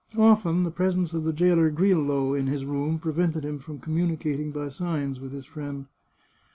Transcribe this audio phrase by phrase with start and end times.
[0.17, 4.69] Often the presence of the jailer Grillo in his room prevented him from communicating by
[4.69, 5.85] signs with his friend.